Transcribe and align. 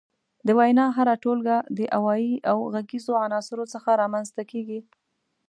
د 0.47 0.49
وينا 0.59 0.85
هره 0.97 1.15
ټولګه 1.23 1.57
د 1.77 1.79
اوايي 1.97 2.33
او 2.51 2.57
غږيزو 2.73 3.13
عناصرو 3.25 3.65
څخه 3.73 3.89
رامنځ 4.01 4.27
ته 4.35 4.43
کيږي. 4.51 4.79